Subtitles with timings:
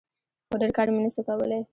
[0.47, 1.59] خو ډېر کار مې نسو کولاى.